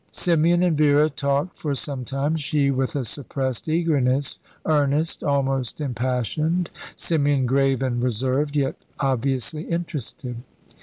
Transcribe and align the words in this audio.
Symeon 0.11 0.65
and 0.65 0.75
Vera 0.75 1.11
talked 1.11 1.55
for 1.59 1.75
some 1.75 2.03
time, 2.05 2.35
she 2.35 2.71
with 2.71 2.95
a 2.95 3.05
suppressed 3.05 3.69
eagerness 3.69 4.39
earnest, 4.65 5.23
almost 5.23 5.79
impassioned; 5.79 6.71
Symeon 6.97 7.45
grave 7.45 7.83
and 7.83 8.01
reserved, 8.01 8.55
yet 8.55 8.77
obviously 8.99 9.61
interested. 9.69 10.37